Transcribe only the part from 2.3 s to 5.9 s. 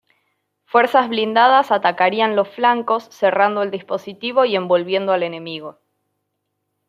los flancos cerrando el dispositivo y envolviendo al enemigo.